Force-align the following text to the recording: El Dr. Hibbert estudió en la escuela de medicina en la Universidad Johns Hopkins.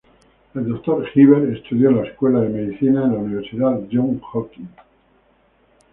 El 0.55 0.67
Dr. 0.67 1.07
Hibbert 1.13 1.53
estudió 1.57 1.89
en 1.91 1.97
la 1.97 2.05
escuela 2.09 2.39
de 2.39 2.49
medicina 2.49 3.03
en 3.03 3.11
la 3.11 3.19
Universidad 3.19 3.81
Johns 3.91 4.23
Hopkins. 4.33 4.71